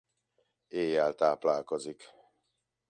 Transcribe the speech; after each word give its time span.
Éjjel 0.67 1.15
táplálkozik. 1.15 2.09